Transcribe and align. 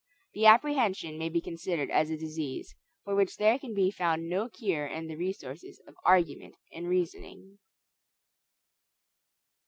The 0.33 0.47
apprehension 0.47 1.19
may 1.19 1.29
be 1.29 1.41
considered 1.41 1.91
as 1.91 2.09
a 2.09 2.17
disease, 2.17 2.73
for 3.03 3.13
which 3.13 3.37
there 3.37 3.59
can 3.59 3.75
be 3.75 3.91
found 3.91 4.27
no 4.27 4.49
cure 4.49 4.87
in 4.87 5.05
the 5.05 5.15
resources 5.15 5.79
of 5.85 5.93
argument 6.03 6.55
and 6.73 6.89
reasoning. 6.89 7.59